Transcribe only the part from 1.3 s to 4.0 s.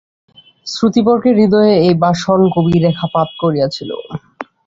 হৃদয়ে এই ভাষণ গভীর রেখাপাত করিয়াছিল।